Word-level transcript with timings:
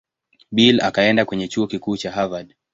Bill 0.51 0.81
akaenda 0.83 1.25
kwenye 1.25 1.47
Chuo 1.47 1.67
Kikuu 1.67 1.97
cha 1.97 2.11
Harvard. 2.11 2.55